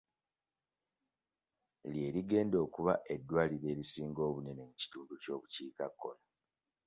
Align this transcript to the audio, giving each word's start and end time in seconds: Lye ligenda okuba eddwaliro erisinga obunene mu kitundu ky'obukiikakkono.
Lye 1.91 2.07
ligenda 2.15 2.57
okuba 2.65 2.93
eddwaliro 3.13 3.65
erisinga 3.73 4.21
obunene 4.29 4.61
mu 4.69 4.73
kitundu 4.81 5.13
ky'obukiikakkono. 5.21 6.23